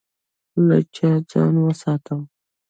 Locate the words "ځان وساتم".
1.29-2.21